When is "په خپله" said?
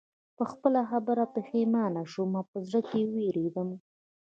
0.37-0.81